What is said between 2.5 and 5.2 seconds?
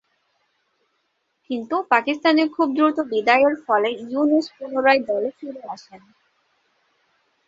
খুব দ্রুত বিদায়ের ফলে ইউনুস পুনরায়